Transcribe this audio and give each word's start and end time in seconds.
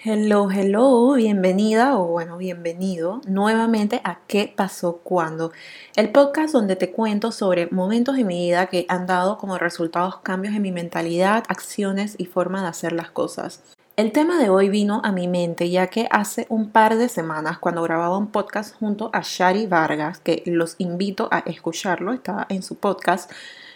Hello, 0.00 0.48
hello, 0.48 1.14
bienvenida 1.14 1.98
o 1.98 2.06
bueno, 2.06 2.36
bienvenido 2.36 3.20
nuevamente 3.26 4.00
a 4.04 4.20
¿Qué 4.28 4.52
pasó 4.54 4.98
cuando? 4.98 5.50
El 5.96 6.12
podcast 6.12 6.52
donde 6.52 6.76
te 6.76 6.92
cuento 6.92 7.32
sobre 7.32 7.66
momentos 7.72 8.14
de 8.14 8.22
mi 8.22 8.46
vida 8.46 8.68
que 8.68 8.86
han 8.88 9.08
dado 9.08 9.38
como 9.38 9.58
resultados 9.58 10.18
cambios 10.18 10.54
en 10.54 10.62
mi 10.62 10.70
mentalidad, 10.70 11.42
acciones 11.48 12.14
y 12.16 12.26
forma 12.26 12.62
de 12.62 12.68
hacer 12.68 12.92
las 12.92 13.10
cosas. 13.10 13.64
El 13.96 14.12
tema 14.12 14.38
de 14.38 14.50
hoy 14.50 14.68
vino 14.68 15.00
a 15.02 15.10
mi 15.10 15.26
mente 15.26 15.68
ya 15.68 15.88
que 15.88 16.06
hace 16.12 16.46
un 16.48 16.70
par 16.70 16.96
de 16.96 17.08
semanas 17.08 17.58
cuando 17.58 17.82
grababa 17.82 18.18
un 18.18 18.28
podcast 18.28 18.76
junto 18.78 19.10
a 19.12 19.22
Shari 19.24 19.66
Vargas, 19.66 20.20
que 20.20 20.44
los 20.46 20.76
invito 20.78 21.26
a 21.32 21.40
escucharlo, 21.40 22.12
estaba 22.12 22.46
en 22.50 22.62
su 22.62 22.76
podcast, 22.76 23.32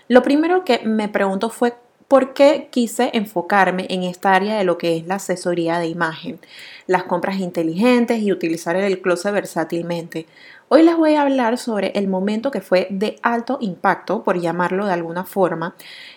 lo 0.06 0.22
primero 0.22 0.64
que 0.64 0.82
me 0.84 1.08
preguntó 1.08 1.50
fue 1.50 1.74
¿Por 2.12 2.34
qué 2.34 2.68
quise 2.70 3.08
enfocarme 3.14 3.86
en 3.88 4.02
esta 4.02 4.34
área 4.34 4.58
de 4.58 4.64
lo 4.64 4.76
que 4.76 4.98
es 4.98 5.06
la 5.06 5.14
asesoría 5.14 5.78
de 5.78 5.86
imagen, 5.86 6.40
las 6.86 7.04
compras 7.04 7.38
inteligentes 7.38 8.20
y 8.20 8.30
utilizar 8.30 8.76
el 8.76 9.00
closet 9.00 9.32
versátilmente? 9.32 10.26
Hoy 10.68 10.82
les 10.82 10.94
voy 10.94 11.14
a 11.14 11.22
hablar 11.22 11.56
sobre 11.56 11.90
el 11.94 12.08
momento 12.08 12.50
que 12.50 12.60
fue 12.60 12.86
de 12.90 13.16
alto 13.22 13.56
impacto, 13.62 14.22
por 14.24 14.38
llamarlo 14.38 14.84
de 14.84 14.92
alguna 14.92 15.24
forma, 15.24 15.74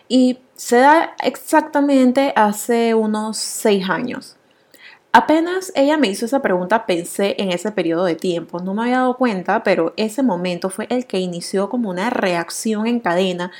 y 0.10 0.40
se 0.56 0.80
da 0.80 1.16
exactamente 1.24 2.34
hace 2.36 2.94
unos 2.94 3.38
seis 3.38 3.90
años. 3.90 4.36
Apenas 5.14 5.72
ella 5.76 5.96
me 5.96 6.10
hizo 6.10 6.26
esa 6.26 6.42
pregunta, 6.42 6.86
pensé 6.86 7.38
en 7.38 7.54
ese 7.54 7.72
periodo 7.72 8.04
de 8.04 8.16
tiempo. 8.16 8.60
No 8.60 8.74
me 8.74 8.82
había 8.82 8.98
dado 8.98 9.16
cuenta, 9.16 9.64
pero 9.64 9.94
ese 9.96 10.24
momento 10.24 10.70
fue 10.70 10.88
el 10.90 11.06
que 11.06 11.20
inició 11.20 11.70
como 11.70 11.90
una 11.90 12.10
reacción 12.10 12.86
en 12.86 13.00
cadena 13.00 13.54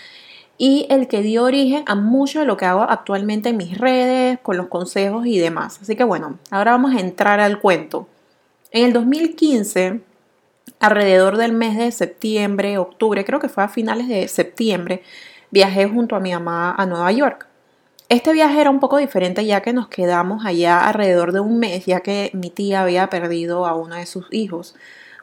y 0.58 0.88
el 0.90 1.08
que 1.08 1.22
dio 1.22 1.44
origen 1.44 1.84
a 1.86 1.96
mucho 1.96 2.40
de 2.40 2.46
lo 2.46 2.58
que 2.58 2.66
hago 2.66 2.84
actualmente 2.84 3.50
en 3.50 3.58
mis 3.58 3.78
redes, 3.78 4.40
con 4.42 4.58
los 4.58 4.68
consejos 4.68 5.26
y 5.26 5.38
demás. 5.38 5.80
Así 5.82 5.96
que 5.96 6.04
bueno, 6.04 6.40
ahora 6.50 6.72
vamos 6.72 6.96
a 6.96 7.00
entrar 7.00 7.40
al 7.40 7.60
cuento. 7.60 8.08
En 8.72 8.86
el 8.86 8.94
2015, 8.94 10.00
alrededor 10.80 11.38
del 11.38 11.52
mes 11.52 11.78
de 11.78 11.92
septiembre, 11.92 12.78
octubre, 12.78 13.26
creo 13.26 13.40
que 13.40 13.50
fue 13.50 13.64
a 13.64 13.70
finales 13.70 14.08
de 14.08 14.28
septiembre, 14.28 15.04
viajé 15.52 15.88
junto 15.88 16.16
a 16.16 16.20
mi 16.20 16.32
mamá 16.32 16.74
a 16.78 16.86
Nueva 16.86 17.12
York. 17.12 17.48
Este 18.08 18.32
viaje 18.34 18.62
era 18.62 18.70
un 18.70 18.80
poco 18.80 18.98
diferente 18.98 19.46
ya 19.46 19.62
que 19.62 19.74
nos 19.74 19.88
quedamos 19.88 20.46
allá 20.46 20.88
alrededor 20.88 21.32
de 21.32 21.40
un 21.40 21.60
mes, 21.60 21.86
ya 21.86 22.02
que 22.02 22.30
mi 22.34 22.50
tía 22.50 22.82
había 22.82 23.10
perdido 23.10 23.66
a 23.66 23.76
uno 23.76 23.96
de 23.96 24.06
sus 24.06 24.28
hijos. 24.32 24.76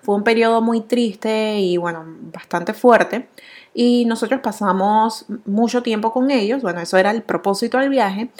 Fue 0.02 0.16
un 0.16 0.24
periodo 0.24 0.60
muy 0.60 0.80
triste 0.80 1.60
y 1.60 1.76
bueno, 1.76 2.04
bastante 2.32 2.74
fuerte 2.74 3.28
y 3.74 4.04
nosotros 4.04 4.40
pasamos 4.40 5.26
mucho 5.46 5.82
tiempo 5.82 6.12
con 6.12 6.30
ellos, 6.30 6.62
bueno, 6.62 6.80
eso 6.80 6.98
era 6.98 7.10
el 7.10 7.22
propósito 7.22 7.78
del 7.78 7.88
viaje 7.88 8.30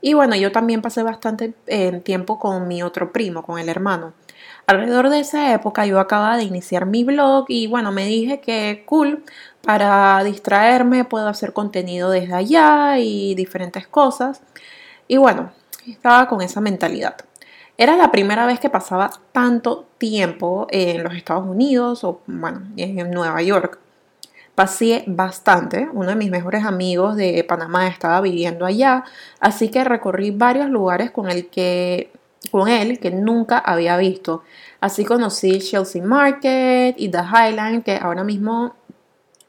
y 0.00 0.14
bueno, 0.14 0.34
yo 0.34 0.50
también 0.50 0.82
pasé 0.82 1.02
bastante 1.04 1.54
eh, 1.68 2.00
tiempo 2.04 2.38
con 2.38 2.66
mi 2.66 2.82
otro 2.82 3.12
primo, 3.12 3.42
con 3.42 3.58
el 3.58 3.68
hermano. 3.68 4.12
Alrededor 4.66 5.08
de 5.10 5.20
esa 5.20 5.54
época 5.54 5.86
yo 5.86 6.00
acababa 6.00 6.36
de 6.36 6.42
iniciar 6.44 6.86
mi 6.86 7.04
blog 7.04 7.46
y 7.48 7.68
bueno, 7.68 7.92
me 7.92 8.06
dije 8.06 8.40
que 8.40 8.84
cool, 8.86 9.24
para 9.62 10.22
distraerme 10.24 11.04
puedo 11.04 11.28
hacer 11.28 11.52
contenido 11.52 12.10
desde 12.10 12.34
allá 12.34 12.98
y 12.98 13.34
diferentes 13.34 13.86
cosas. 13.86 14.42
Y 15.06 15.16
bueno, 15.18 15.52
estaba 15.86 16.28
con 16.28 16.42
esa 16.42 16.60
mentalidad. 16.60 17.16
Era 17.78 17.96
la 17.96 18.10
primera 18.10 18.46
vez 18.46 18.60
que 18.60 18.70
pasaba 18.70 19.10
tanto 19.32 19.86
tiempo 19.98 20.66
en 20.70 21.02
los 21.04 21.14
Estados 21.14 21.46
Unidos 21.46 22.04
o 22.04 22.20
bueno, 22.26 22.62
en 22.76 23.10
Nueva 23.10 23.40
York. 23.42 23.78
Pasé 24.54 25.04
bastante, 25.06 25.88
uno 25.92 26.08
de 26.10 26.14
mis 26.14 26.30
mejores 26.30 26.64
amigos 26.64 27.16
de 27.16 27.42
Panamá 27.44 27.88
estaba 27.88 28.20
viviendo 28.20 28.66
allá, 28.66 29.04
así 29.40 29.70
que 29.70 29.82
recorrí 29.82 30.30
varios 30.30 30.68
lugares 30.68 31.10
con 31.10 31.28
que 31.50 32.10
con 32.50 32.68
él 32.68 32.98
que 32.98 33.10
nunca 33.10 33.58
había 33.58 33.96
visto. 33.96 34.42
Así 34.80 35.04
conocí 35.04 35.60
Chelsea 35.60 36.02
Market 36.02 36.96
y 36.98 37.08
The 37.08 37.20
Highline, 37.20 37.82
que 37.82 37.96
ahora 37.96 38.24
mismo 38.24 38.74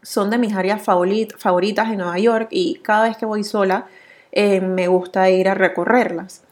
son 0.01 0.29
de 0.29 0.37
mis 0.37 0.53
áreas 0.53 0.81
favoritas 0.81 1.89
en 1.89 1.97
Nueva 1.97 2.19
York 2.19 2.47
y 2.51 2.75
cada 2.75 3.07
vez 3.07 3.17
que 3.17 3.25
voy 3.25 3.43
sola 3.43 3.87
eh, 4.31 4.61
me 4.61 4.87
gusta 4.87 5.29
ir 5.29 5.49
a 5.49 5.53
recorrerlas. 5.53 6.43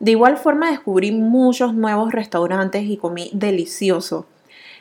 De 0.00 0.12
igual 0.12 0.36
forma 0.36 0.70
descubrí 0.70 1.10
muchos 1.10 1.74
nuevos 1.74 2.12
restaurantes 2.12 2.84
y 2.84 2.96
comí 2.96 3.30
delicioso. 3.32 4.26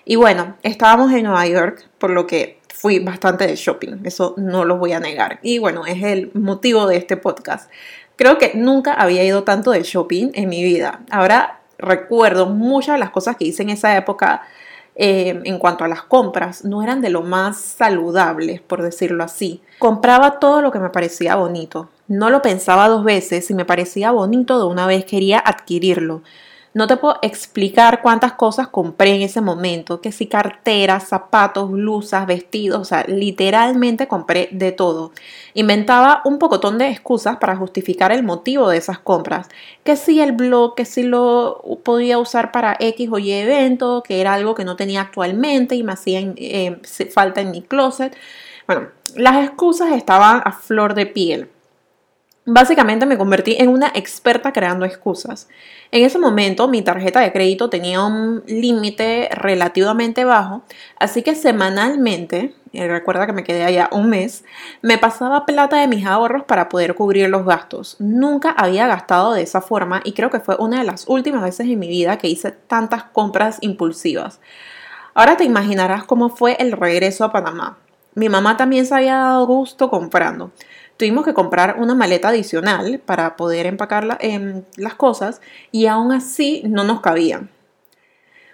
Y 0.05 0.15
bueno, 0.15 0.55
estábamos 0.63 1.11
en 1.11 1.23
Nueva 1.23 1.45
York, 1.47 1.89
por 1.97 2.11
lo 2.11 2.27
que 2.27 2.56
fui 2.79 2.99
bastante 2.99 3.47
de 3.47 3.55
shopping, 3.55 4.01
eso 4.03 4.35
no 4.37 4.63
lo 4.63 4.77
voy 4.77 4.93
a 4.93 4.99
negar. 4.99 5.39
Y 5.41 5.57
bueno, 5.57 5.85
es 5.85 6.03
el 6.03 6.31
motivo 6.33 6.85
de 6.87 6.97
este 6.97 7.17
podcast. 7.17 7.71
Creo 8.15 8.37
que 8.37 8.53
nunca 8.55 8.93
había 8.93 9.23
ido 9.23 9.43
tanto 9.43 9.71
de 9.71 9.83
shopping 9.83 10.31
en 10.33 10.49
mi 10.49 10.63
vida. 10.63 11.01
Ahora 11.09 11.61
recuerdo 11.79 12.45
muchas 12.47 12.95
de 12.95 12.99
las 12.99 13.09
cosas 13.09 13.35
que 13.35 13.45
hice 13.45 13.63
en 13.63 13.71
esa 13.71 13.97
época 13.97 14.43
eh, 14.99 15.41
en 15.43 15.59
cuanto 15.59 15.83
a 15.83 15.87
las 15.87 16.01
compras, 16.01 16.65
no 16.65 16.81
eran 16.81 17.01
de 17.01 17.11
lo 17.11 17.21
más 17.21 17.57
saludables, 17.57 18.61
por 18.61 18.81
decirlo 18.81 19.23
así. 19.23 19.61
Compraba 19.77 20.39
todo 20.39 20.61
lo 20.61 20.71
que 20.71 20.79
me 20.79 20.89
parecía 20.89 21.35
bonito. 21.35 21.89
No 22.07 22.31
lo 22.31 22.41
pensaba 22.41 22.87
dos 22.87 23.03
veces, 23.03 23.45
si 23.45 23.53
me 23.53 23.63
parecía 23.65 24.09
bonito 24.09 24.57
de 24.57 24.65
una 24.65 24.87
vez 24.87 25.05
quería 25.05 25.37
adquirirlo. 25.37 26.23
No 26.73 26.85
te 26.85 26.97
puedo 26.97 27.17
explicar 27.21 28.01
cuántas 28.01 28.33
cosas 28.33 28.67
compré 28.67 29.15
en 29.15 29.21
ese 29.21 29.41
momento, 29.41 29.99
que 30.01 30.11
si 30.11 30.27
carteras, 30.27 31.07
zapatos, 31.07 31.71
blusas, 31.71 32.27
vestidos, 32.27 32.79
o 32.79 32.85
sea, 32.85 33.03
literalmente 33.07 34.07
compré 34.07 34.49
de 34.51 34.71
todo. 34.71 35.11
Inventaba 35.53 36.21
un 36.25 36.37
pocotón 36.39 36.77
de 36.77 36.89
excusas 36.89 37.37
para 37.37 37.55
justificar 37.55 38.11
el 38.11 38.23
motivo 38.23 38.69
de 38.69 38.77
esas 38.77 38.99
compras, 38.99 39.47
que 39.83 39.95
si 39.95 40.19
el 40.19 40.33
blog, 40.33 40.75
que 40.75 40.85
si 40.85 41.03
lo 41.03 41.63
podía 41.83 42.19
usar 42.19 42.51
para 42.51 42.77
X 42.79 43.09
o 43.11 43.17
Y 43.17 43.31
evento, 43.31 44.03
que 44.03 44.21
era 44.21 44.33
algo 44.33 44.53
que 44.53 44.65
no 44.65 44.75
tenía 44.75 45.01
actualmente 45.01 45.75
y 45.75 45.83
me 45.83 45.93
hacía 45.93 46.19
eh, 46.35 46.79
falta 47.11 47.41
en 47.41 47.51
mi 47.51 47.61
closet. 47.61 48.15
Bueno, 48.67 48.89
las 49.15 49.45
excusas 49.45 49.93
estaban 49.93 50.41
a 50.43 50.51
flor 50.51 50.93
de 50.93 51.05
piel. 51.05 51.49
Básicamente 52.49 53.05
me 53.05 53.17
convertí 53.17 53.57
en 53.59 53.67
una 53.67 53.91
experta 53.93 54.53
creando 54.53 54.85
excusas. 54.85 55.49
En 55.91 56.05
ese 56.05 56.17
momento 56.17 56.69
mi 56.69 56.81
tarjeta 56.81 57.19
de 57.19 57.33
crédito 57.33 57.69
tenía 57.69 58.01
un 58.01 58.41
límite 58.47 59.27
relativamente 59.33 60.23
bajo, 60.23 60.61
así 60.97 61.23
que 61.23 61.35
semanalmente, 61.35 62.55
y 62.71 62.79
recuerda 62.87 63.25
que 63.25 63.33
me 63.33 63.43
quedé 63.43 63.65
allá 63.65 63.89
un 63.91 64.09
mes, 64.09 64.45
me 64.81 64.97
pasaba 64.97 65.45
plata 65.45 65.75
de 65.81 65.89
mis 65.89 66.05
ahorros 66.05 66.45
para 66.45 66.69
poder 66.69 66.95
cubrir 66.95 67.29
los 67.29 67.45
gastos. 67.45 67.97
Nunca 67.99 68.51
había 68.51 68.87
gastado 68.87 69.33
de 69.33 69.41
esa 69.41 69.59
forma 69.59 69.99
y 70.05 70.13
creo 70.13 70.29
que 70.29 70.39
fue 70.39 70.55
una 70.57 70.79
de 70.79 70.85
las 70.85 71.05
últimas 71.09 71.41
veces 71.41 71.67
en 71.67 71.77
mi 71.77 71.89
vida 71.89 72.17
que 72.17 72.29
hice 72.29 72.51
tantas 72.51 73.03
compras 73.03 73.57
impulsivas. 73.59 74.39
Ahora 75.13 75.35
te 75.35 75.43
imaginarás 75.43 76.05
cómo 76.05 76.29
fue 76.29 76.55
el 76.59 76.71
regreso 76.71 77.25
a 77.25 77.31
Panamá. 77.33 77.77
Mi 78.17 78.29
mamá 78.29 78.57
también 78.57 78.87
se 78.87 78.95
había 78.95 79.17
dado 79.17 79.45
gusto 79.45 79.91
comprando. 79.91 80.49
Tuvimos 80.97 81.23
que 81.23 81.35
comprar 81.35 81.75
una 81.77 81.93
maleta 81.93 82.29
adicional 82.29 82.99
para 83.05 83.35
poder 83.35 83.67
empacar 83.67 84.17
em, 84.21 84.63
las 84.75 84.95
cosas 84.95 85.39
y 85.71 85.85
aún 85.85 86.11
así 86.11 86.63
no 86.65 86.83
nos 86.83 87.01
cabían. 87.01 87.51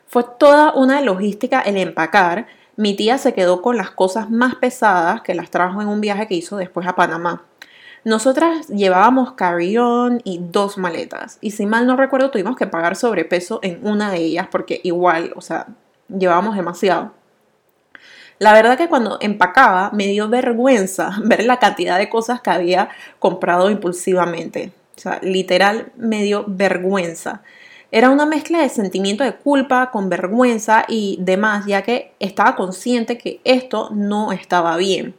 Fue 0.05 0.25
toda 0.37 0.73
una 0.73 0.99
logística 0.99 1.61
el 1.61 1.77
empacar. 1.77 2.47
Mi 2.75 2.93
tía 2.93 3.17
se 3.17 3.33
quedó 3.33 3.61
con 3.61 3.77
las 3.77 3.91
cosas 3.91 4.29
más 4.29 4.55
pesadas 4.55 5.21
que 5.21 5.33
las 5.33 5.49
trajo 5.49 5.81
en 5.81 5.87
un 5.87 6.01
viaje 6.01 6.27
que 6.27 6.35
hizo 6.35 6.57
después 6.57 6.85
a 6.85 6.97
Panamá. 6.97 7.45
Nosotras 8.03 8.67
llevábamos 8.67 9.31
carry-on 9.31 10.19
y 10.25 10.41
dos 10.41 10.77
maletas. 10.77 11.37
Y 11.39 11.51
si 11.51 11.65
mal 11.65 11.87
no 11.87 11.95
recuerdo, 11.95 12.31
tuvimos 12.31 12.57
que 12.57 12.67
pagar 12.67 12.97
sobrepeso 12.97 13.61
en 13.63 13.79
una 13.87 14.11
de 14.11 14.17
ellas 14.17 14.49
porque 14.51 14.81
igual, 14.83 15.31
o 15.37 15.41
sea, 15.41 15.67
llevábamos 16.09 16.57
demasiado. 16.57 17.13
La 18.39 18.53
verdad 18.53 18.77
que 18.77 18.89
cuando 18.89 19.17
empacaba 19.21 19.91
me 19.93 20.07
dio 20.07 20.29
vergüenza 20.29 21.11
ver 21.23 21.45
la 21.45 21.59
cantidad 21.59 21.97
de 21.97 22.09
cosas 22.09 22.41
que 22.41 22.49
había 22.49 22.89
comprado 23.19 23.69
impulsivamente. 23.69 24.71
O 24.95 24.99
sea, 24.99 25.19
literal 25.21 25.91
me 25.95 26.23
dio 26.23 26.45
vergüenza. 26.47 27.41
Era 27.91 28.09
una 28.09 28.25
mezcla 28.25 28.59
de 28.59 28.69
sentimiento 28.69 29.23
de 29.23 29.35
culpa 29.35 29.91
con 29.91 30.09
vergüenza 30.09 30.83
y 30.87 31.17
demás, 31.21 31.65
ya 31.67 31.83
que 31.83 32.15
estaba 32.19 32.55
consciente 32.55 33.19
que 33.19 33.39
esto 33.43 33.89
no 33.91 34.31
estaba 34.31 34.77
bien. 34.77 35.13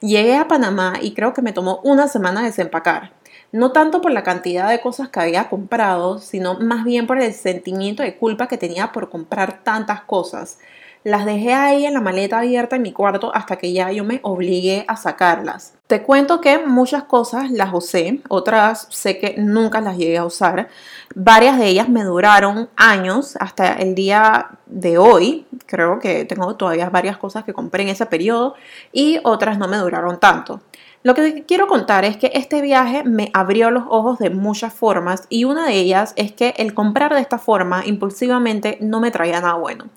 Llegué 0.00 0.36
a 0.36 0.46
Panamá 0.46 0.94
y 1.00 1.12
creo 1.14 1.32
que 1.32 1.42
me 1.42 1.52
tomó 1.52 1.80
una 1.82 2.06
semana 2.08 2.44
desempacar. 2.44 3.12
No 3.50 3.72
tanto 3.72 4.00
por 4.00 4.12
la 4.12 4.22
cantidad 4.22 4.68
de 4.68 4.80
cosas 4.80 5.08
que 5.08 5.20
había 5.20 5.48
comprado, 5.48 6.18
sino 6.18 6.58
más 6.60 6.84
bien 6.84 7.06
por 7.06 7.18
el 7.20 7.32
sentimiento 7.32 8.02
de 8.02 8.16
culpa 8.16 8.46
que 8.46 8.58
tenía 8.58 8.92
por 8.92 9.10
comprar 9.10 9.64
tantas 9.64 10.02
cosas. 10.02 10.58
Las 11.04 11.26
dejé 11.26 11.52
ahí 11.52 11.84
en 11.84 11.92
la 11.92 12.00
maleta 12.00 12.38
abierta 12.38 12.76
en 12.76 12.82
mi 12.82 12.92
cuarto 12.92 13.30
hasta 13.34 13.56
que 13.56 13.74
ya 13.74 13.92
yo 13.92 14.04
me 14.04 14.20
obligué 14.22 14.86
a 14.88 14.96
sacarlas. 14.96 15.74
Te 15.86 16.02
cuento 16.02 16.40
que 16.40 16.56
muchas 16.58 17.04
cosas 17.04 17.50
las 17.50 17.74
usé, 17.74 18.22
otras 18.30 18.86
sé 18.88 19.18
que 19.18 19.34
nunca 19.36 19.82
las 19.82 19.98
llegué 19.98 20.16
a 20.16 20.24
usar. 20.24 20.68
Varias 21.14 21.58
de 21.58 21.66
ellas 21.66 21.90
me 21.90 22.04
duraron 22.04 22.70
años 22.76 23.36
hasta 23.38 23.74
el 23.74 23.94
día 23.94 24.52
de 24.64 24.96
hoy. 24.96 25.46
Creo 25.66 25.98
que 25.98 26.24
tengo 26.24 26.56
todavía 26.56 26.88
varias 26.88 27.18
cosas 27.18 27.44
que 27.44 27.52
compré 27.52 27.82
en 27.82 27.90
ese 27.90 28.06
periodo 28.06 28.54
y 28.90 29.20
otras 29.24 29.58
no 29.58 29.68
me 29.68 29.76
duraron 29.76 30.18
tanto. 30.18 30.62
Lo 31.02 31.14
que 31.14 31.44
quiero 31.44 31.66
contar 31.66 32.06
es 32.06 32.16
que 32.16 32.30
este 32.32 32.62
viaje 32.62 33.04
me 33.04 33.30
abrió 33.34 33.70
los 33.70 33.84
ojos 33.90 34.18
de 34.18 34.30
muchas 34.30 34.72
formas 34.72 35.26
y 35.28 35.44
una 35.44 35.66
de 35.66 35.74
ellas 35.74 36.14
es 36.16 36.32
que 36.32 36.54
el 36.56 36.72
comprar 36.72 37.12
de 37.12 37.20
esta 37.20 37.36
forma 37.36 37.84
impulsivamente 37.84 38.78
no 38.80 39.00
me 39.00 39.10
traía 39.10 39.42
nada 39.42 39.52
bueno. 39.52 39.90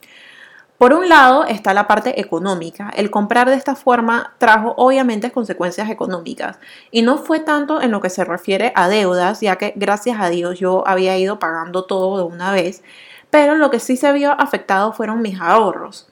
Por 0.77 0.93
un 0.93 1.09
lado 1.09 1.43
está 1.45 1.73
la 1.73 1.87
parte 1.87 2.21
económica. 2.21 2.91
El 2.95 3.09
comprar 3.09 3.49
de 3.49 3.55
esta 3.55 3.75
forma 3.75 4.35
trajo 4.37 4.75
obviamente 4.77 5.31
consecuencias 5.31 5.89
económicas 5.89 6.59
y 6.91 7.01
no 7.01 7.17
fue 7.17 7.39
tanto 7.39 7.81
en 7.81 7.89
lo 7.89 7.99
que 7.99 8.11
se 8.11 8.23
refiere 8.23 8.71
a 8.75 8.87
deudas, 8.87 9.41
ya 9.41 9.55
que 9.55 9.73
gracias 9.75 10.19
a 10.19 10.29
Dios 10.29 10.59
yo 10.59 10.87
había 10.87 11.17
ido 11.17 11.39
pagando 11.39 11.85
todo 11.85 12.17
de 12.17 12.23
una 12.35 12.51
vez, 12.51 12.83
pero 13.31 13.55
lo 13.55 13.71
que 13.71 13.79
sí 13.79 13.97
se 13.97 14.11
vio 14.13 14.39
afectado 14.39 14.93
fueron 14.93 15.23
mis 15.23 15.41
ahorros. 15.41 16.07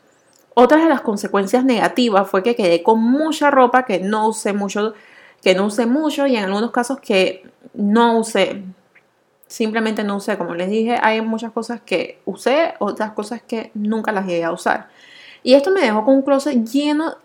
Otra 0.55 0.79
de 0.79 0.89
las 0.89 1.01
consecuencias 1.01 1.63
negativas 1.63 2.27
fue 2.27 2.41
que 2.41 2.55
quedé 2.55 2.81
con 2.81 2.99
mucha 2.99 3.51
ropa 3.51 3.83
que 3.83 3.99
no 3.99 4.29
usé 4.29 4.53
mucho, 4.53 4.95
que 5.43 5.53
no 5.53 5.65
usé 5.65 5.85
mucho 5.85 6.25
y 6.25 6.37
en 6.37 6.45
algunos 6.45 6.71
casos 6.71 6.99
que 6.99 7.47
no 7.75 8.17
usé. 8.17 8.63
Simplemente 9.47 10.03
no 10.03 10.17
usé, 10.17 10.37
como 10.37 10.55
les 10.55 10.69
dije, 10.69 10.97
hay 11.01 11.21
muchas 11.21 11.51
cosas 11.51 11.81
que 11.81 12.19
usé, 12.25 12.73
otras 12.79 13.11
cosas 13.11 13.41
que 13.41 13.71
nunca 13.73 14.11
las 14.11 14.25
llegué 14.25 14.43
a 14.43 14.51
usar. 14.51 14.89
Y 15.43 15.53
esto 15.53 15.71
me 15.71 15.81
dejó 15.81 16.03
con 16.03 16.15
un 16.15 16.21
closet 16.23 16.63
lleno, 16.65 17.15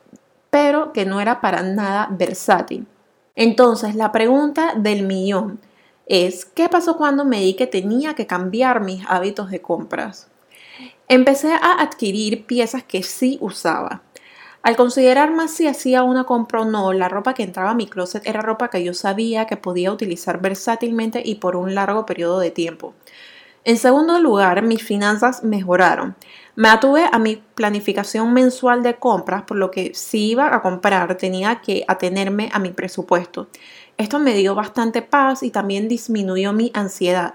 pero 0.50 0.92
que 0.92 1.06
no 1.06 1.20
era 1.20 1.40
para 1.40 1.62
nada 1.62 2.08
versátil. 2.10 2.86
Entonces, 3.34 3.94
la 3.94 4.12
pregunta 4.12 4.74
del 4.76 5.04
millón 5.04 5.60
es, 6.06 6.44
¿qué 6.44 6.68
pasó 6.68 6.96
cuando 6.96 7.24
me 7.24 7.40
di 7.40 7.54
que 7.54 7.66
tenía 7.66 8.14
que 8.14 8.26
cambiar 8.26 8.80
mis 8.80 9.02
hábitos 9.08 9.50
de 9.50 9.62
compras? 9.62 10.28
Empecé 11.08 11.52
a 11.54 11.80
adquirir 11.80 12.44
piezas 12.46 12.84
que 12.84 13.02
sí 13.02 13.38
usaba. 13.40 14.02
Al 14.62 14.76
considerar 14.76 15.32
más 15.32 15.52
si 15.52 15.66
hacía 15.66 16.02
una 16.02 16.24
compra 16.24 16.60
o 16.60 16.64
no, 16.66 16.92
la 16.92 17.08
ropa 17.08 17.32
que 17.32 17.42
entraba 17.42 17.70
a 17.70 17.74
mi 17.74 17.86
closet 17.86 18.26
era 18.26 18.42
ropa 18.42 18.68
que 18.68 18.84
yo 18.84 18.92
sabía 18.92 19.46
que 19.46 19.56
podía 19.56 19.90
utilizar 19.90 20.40
versátilmente 20.40 21.22
y 21.24 21.36
por 21.36 21.56
un 21.56 21.74
largo 21.74 22.04
periodo 22.04 22.40
de 22.40 22.50
tiempo. 22.50 22.92
En 23.64 23.78
segundo 23.78 24.18
lugar, 24.20 24.62
mis 24.62 24.82
finanzas 24.82 25.44
mejoraron. 25.44 26.14
Me 26.56 26.68
atuve 26.68 27.04
a 27.10 27.18
mi 27.18 27.36
planificación 27.36 28.34
mensual 28.34 28.82
de 28.82 28.96
compras, 28.96 29.42
por 29.42 29.56
lo 29.56 29.70
que 29.70 29.94
si 29.94 30.30
iba 30.30 30.54
a 30.54 30.60
comprar 30.60 31.16
tenía 31.16 31.60
que 31.62 31.84
atenerme 31.88 32.50
a 32.52 32.58
mi 32.58 32.70
presupuesto. 32.70 33.48
Esto 33.96 34.18
me 34.18 34.34
dio 34.34 34.54
bastante 34.54 35.00
paz 35.00 35.42
y 35.42 35.50
también 35.50 35.88
disminuyó 35.88 36.52
mi 36.52 36.70
ansiedad. 36.74 37.34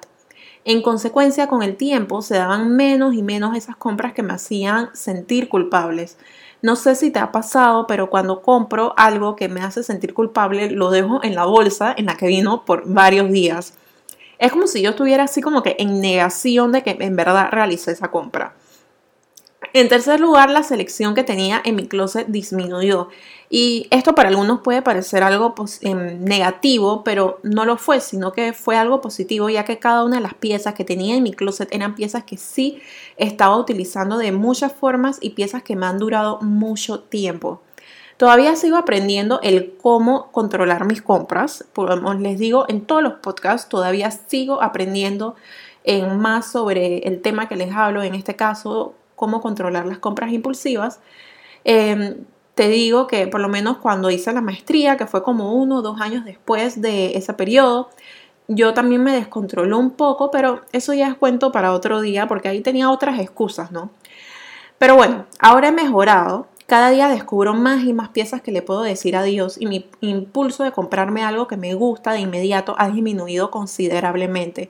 En 0.63 0.81
consecuencia, 0.81 1.45
con 1.45 1.62
el 1.62 1.75
tiempo 1.75 2.24
se 2.24 2.38
daban 2.38 2.75
menos 2.75 3.13
y 3.13 3.21
menos 3.21 3.56
esas 3.56 3.75
compras 3.75 4.13
que 4.13 4.24
me 4.24 4.33
hacían 4.33 4.89
sentir 4.95 5.48
culpables. 5.48 6.18
No 6.65 6.75
sé 6.75 6.95
si 6.95 7.12
te 7.12 7.19
ha 7.19 7.31
pasado, 7.31 7.85
pero 7.85 8.09
cuando 8.09 8.41
compro 8.41 8.95
algo 8.97 9.35
que 9.35 9.50
me 9.50 9.62
hace 9.62 9.83
sentir 9.83 10.15
culpable, 10.15 10.71
lo 10.71 10.89
dejo 10.89 11.23
en 11.23 11.35
la 11.35 11.45
bolsa 11.45 11.94
en 11.95 12.07
la 12.07 12.17
que 12.17 12.25
vino 12.25 12.65
por 12.65 12.91
varios 12.91 13.29
días. 13.29 13.75
Es 14.39 14.51
como 14.51 14.65
si 14.65 14.81
yo 14.81 14.89
estuviera 14.89 15.25
así 15.25 15.41
como 15.41 15.62
que 15.62 15.75
en 15.77 16.01
negación 16.01 16.71
de 16.71 16.81
que 16.81 16.97
en 17.00 17.15
verdad 17.15 17.50
realicé 17.51 17.91
esa 17.91 18.09
compra. 18.09 18.56
En 19.75 19.89
tercer 19.89 20.22
lugar, 20.22 20.51
la 20.51 20.63
selección 20.63 21.16
que 21.16 21.25
tenía 21.25 21.62
en 21.66 21.75
mi 21.75 21.86
closet 21.86 22.27
disminuyó. 22.27 23.10
Y 23.50 23.88
esto 23.92 24.16
para 24.16 24.30
algunos 24.30 24.62
puede 24.62 24.81
parecer 24.81 25.22
algo 25.22 25.54
em, 25.81 26.24
negativo, 26.24 27.04
pero 27.04 27.42
no 27.44 27.66
lo 27.66 27.75
fue, 27.75 28.00
sino 28.00 28.31
que 28.31 28.54
fue 28.54 28.77
algo 28.77 29.01
positivo, 29.01 29.50
ya 29.50 29.66
que 29.66 29.77
cada 29.77 30.06
una 30.06 30.16
de 30.16 30.22
las 30.22 30.33
piezas 30.33 30.75
que 30.75 30.86
tenía 30.86 31.18
en 31.18 31.24
mi 31.24 31.33
closet 31.33 31.68
eran 31.75 31.94
piezas 31.94 32.24
que 32.24 32.38
sí 32.38 32.80
estaba 33.18 33.57
utilizando 33.57 34.18
de 34.18 34.31
muchas 34.31 34.72
formas 34.72 35.18
y 35.19 35.31
piezas 35.31 35.62
que 35.62 35.75
me 35.75 35.88
han 35.88 36.00
durado 36.00 36.39
mucho 36.39 37.01
tiempo. 37.01 37.62
Todavía 38.16 38.56
sigo 38.56 38.78
aprendiendo 38.78 39.42
el 39.44 39.75
cómo 39.75 40.31
controlar 40.31 40.86
mis 40.86 41.01
compras. 41.01 41.66
Como 41.74 42.13
les 42.13 42.39
digo, 42.39 42.63
en 42.69 42.86
todos 42.86 43.04
los 43.04 43.16
podcasts 43.16 43.68
todavía 43.68 44.10
sigo 44.10 44.62
aprendiendo 44.62 45.36
en 45.83 46.18
más 46.18 46.50
sobre 46.50 47.00
el 47.00 47.21
tema 47.21 47.50
que 47.50 47.57
les 47.57 47.74
hablo, 47.74 48.04
en 48.04 48.16
este 48.16 48.38
caso, 48.38 48.95
cómo 49.15 49.41
controlar 49.41 49.85
las 49.85 50.00
compras 50.00 50.31
impulsivas. 50.31 51.00
Em, 51.63 52.15
te 52.56 52.69
digo 52.69 53.07
que 53.07 53.27
por 53.27 53.41
lo 53.41 53.50
menos 53.50 53.77
cuando 53.77 54.12
hice 54.12 54.31
la 54.33 54.41
maestría, 54.41 54.97
que 54.97 55.07
fue 55.07 55.23
como 55.23 55.53
uno 55.53 55.77
o 55.77 55.81
dos 55.81 56.00
años 56.01 56.25
después 56.25 56.81
de 56.81 57.17
ese 57.17 57.33
periodo, 57.33 57.89
yo 58.47 58.73
también 58.73 59.03
me 59.03 59.13
descontroló 59.13 59.77
un 59.79 59.91
poco, 59.91 60.31
pero 60.31 60.62
eso 60.71 60.94
ya 60.94 61.07
es 61.07 61.15
cuento 61.15 61.51
para 61.51 61.73
otro 61.73 62.01
día, 62.01 62.27
porque 62.27 62.47
ahí 62.47 62.62
tenía 62.62 62.91
otras 62.91 63.19
excusas, 63.19 63.71
¿no? 63.71 63.89
Pero 64.77 64.95
bueno, 64.95 65.25
ahora 65.39 65.69
he 65.69 65.71
mejorado. 65.71 66.47
Cada 66.68 66.89
día 66.89 67.07
descubro 67.07 67.53
más 67.53 67.83
y 67.83 67.94
más 67.94 68.09
piezas 68.09 68.41
que 68.41 68.51
le 68.51 68.61
puedo 68.61 68.81
decir 68.81 69.15
adiós 69.15 69.57
y 69.59 69.68
mi 69.68 69.88
impulso 70.01 70.63
de 70.63 70.71
comprarme 70.71 71.23
algo 71.23 71.47
que 71.47 71.57
me 71.57 71.73
gusta 71.75 72.11
de 72.11 72.21
inmediato 72.21 72.75
ha 72.77 72.89
disminuido 72.89 73.51
considerablemente. 73.51 74.69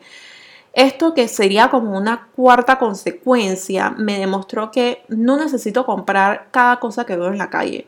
Esto 0.75 1.13
que 1.13 1.29
sería 1.29 1.69
como 1.69 1.97
una 1.97 2.27
cuarta 2.35 2.77
consecuencia 2.77 3.91
me 3.91 4.19
demostró 4.19 4.71
que 4.71 5.03
no 5.07 5.37
necesito 5.37 5.85
comprar 5.85 6.49
cada 6.51 6.81
cosa 6.81 7.05
que 7.05 7.15
veo 7.15 7.29
en 7.29 7.37
la 7.37 7.49
calle. 7.49 7.87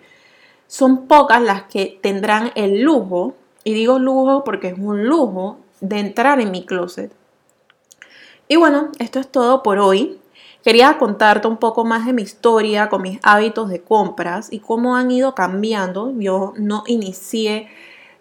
Son 0.67 1.05
pocas 1.05 1.41
las 1.41 1.63
que 1.63 1.99
tendrán 2.01 2.51
el 2.55 2.81
lujo, 2.81 3.35
y 3.65 3.73
digo 3.73 3.99
lujo 3.99 4.45
porque 4.45 4.69
es 4.69 4.79
un 4.79 5.05
lujo, 5.05 5.57
de 5.81 5.99
entrar 5.99 6.39
en 6.39 6.49
mi 6.49 6.65
closet. 6.65 7.11
Y 8.47 8.55
bueno, 8.55 8.89
esto 8.99 9.19
es 9.19 9.29
todo 9.29 9.63
por 9.63 9.79
hoy. 9.79 10.21
Quería 10.63 10.97
contarte 10.97 11.49
un 11.49 11.57
poco 11.57 11.83
más 11.83 12.05
de 12.05 12.13
mi 12.13 12.21
historia 12.21 12.87
con 12.87 13.01
mis 13.01 13.19
hábitos 13.21 13.69
de 13.69 13.81
compras 13.81 14.47
y 14.49 14.59
cómo 14.59 14.95
han 14.95 15.11
ido 15.11 15.35
cambiando. 15.35 16.13
Yo 16.17 16.53
no 16.55 16.83
inicié 16.87 17.67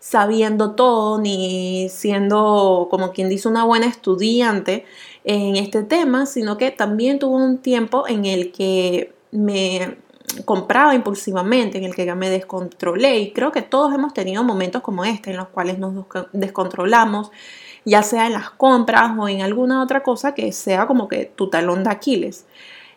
sabiendo 0.08 0.76
todo 0.76 1.18
ni 1.18 1.88
siendo 1.88 2.86
como 2.92 3.10
quien 3.10 3.28
dice 3.28 3.48
una 3.48 3.64
buena 3.64 3.86
estudiante 3.86 4.84
en 5.24 5.56
este 5.56 5.82
tema, 5.82 6.26
sino 6.26 6.56
que 6.56 6.70
también 6.70 7.18
tuve 7.18 7.42
un 7.42 7.58
tiempo 7.58 8.06
en 8.06 8.24
el 8.24 8.52
que 8.52 9.12
me 9.32 9.96
compraba 10.44 10.94
impulsivamente, 10.94 11.78
en 11.78 11.84
el 11.84 11.96
que 11.96 12.06
ya 12.06 12.14
me 12.14 12.30
descontrolé 12.30 13.18
y 13.18 13.32
creo 13.32 13.50
que 13.50 13.62
todos 13.62 13.92
hemos 13.92 14.14
tenido 14.14 14.44
momentos 14.44 14.80
como 14.80 15.04
este 15.04 15.32
en 15.32 15.38
los 15.38 15.48
cuales 15.48 15.80
nos 15.80 16.06
descontrolamos, 16.32 17.32
ya 17.84 18.04
sea 18.04 18.26
en 18.26 18.34
las 18.34 18.50
compras 18.50 19.10
o 19.18 19.26
en 19.26 19.42
alguna 19.42 19.82
otra 19.82 20.04
cosa 20.04 20.34
que 20.34 20.52
sea 20.52 20.86
como 20.86 21.08
que 21.08 21.24
tu 21.24 21.50
talón 21.50 21.82
de 21.82 21.90
Aquiles. 21.90 22.46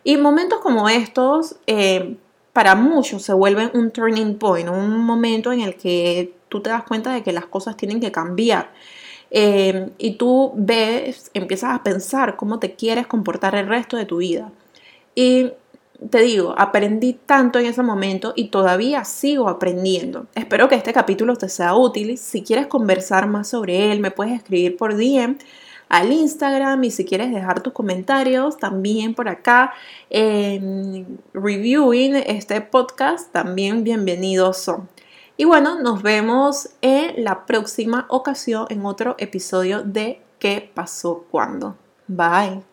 Y 0.04 0.16
momentos 0.16 0.60
como 0.60 0.88
estos 0.88 1.56
eh, 1.66 2.16
para 2.52 2.76
muchos 2.76 3.22
se 3.22 3.32
vuelven 3.32 3.72
un 3.74 3.90
turning 3.90 4.38
point, 4.38 4.68
un 4.68 4.98
momento 4.98 5.50
en 5.50 5.62
el 5.62 5.74
que 5.74 6.38
tú 6.50 6.60
te 6.60 6.68
das 6.68 6.82
cuenta 6.82 7.14
de 7.14 7.22
que 7.22 7.32
las 7.32 7.46
cosas 7.46 7.78
tienen 7.78 8.00
que 8.00 8.12
cambiar. 8.12 8.72
Eh, 9.30 9.90
y 9.96 10.16
tú 10.16 10.52
ves, 10.56 11.30
empiezas 11.32 11.74
a 11.74 11.82
pensar 11.82 12.36
cómo 12.36 12.58
te 12.58 12.74
quieres 12.74 13.06
comportar 13.06 13.54
el 13.54 13.68
resto 13.68 13.96
de 13.96 14.04
tu 14.04 14.18
vida. 14.18 14.52
Y 15.14 15.52
te 16.10 16.20
digo, 16.20 16.54
aprendí 16.58 17.12
tanto 17.12 17.58
en 17.58 17.66
ese 17.66 17.82
momento 17.82 18.32
y 18.34 18.48
todavía 18.48 19.04
sigo 19.04 19.48
aprendiendo. 19.48 20.26
Espero 20.34 20.68
que 20.68 20.74
este 20.74 20.92
capítulo 20.92 21.36
te 21.36 21.48
sea 21.48 21.74
útil. 21.74 22.18
Si 22.18 22.42
quieres 22.42 22.66
conversar 22.66 23.28
más 23.28 23.48
sobre 23.48 23.92
él, 23.92 24.00
me 24.00 24.10
puedes 24.10 24.34
escribir 24.34 24.76
por 24.76 24.96
DM 24.96 25.36
al 25.90 26.12
Instagram 26.12 26.82
y 26.84 26.90
si 26.90 27.04
quieres 27.04 27.32
dejar 27.32 27.62
tus 27.62 27.72
comentarios 27.72 28.56
también 28.56 29.14
por 29.14 29.28
acá 29.28 29.72
en 30.08 31.18
reviewing 31.34 32.14
este 32.14 32.60
podcast, 32.60 33.30
también 33.32 33.84
bienvenidos 33.84 34.58
son. 34.58 34.88
Y 35.40 35.46
bueno, 35.46 35.80
nos 35.80 36.02
vemos 36.02 36.68
en 36.82 37.24
la 37.24 37.46
próxima 37.46 38.04
ocasión 38.10 38.66
en 38.68 38.84
otro 38.84 39.14
episodio 39.16 39.82
de 39.82 40.20
¿Qué 40.38 40.70
pasó 40.74 41.24
cuando? 41.30 41.78
Bye. 42.06 42.69